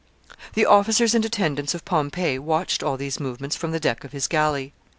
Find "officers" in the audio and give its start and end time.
0.65-1.13